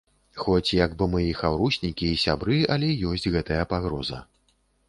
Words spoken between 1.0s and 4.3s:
бы мы і хаўруснікі, і сябры, але ёсць гэтая пагроза.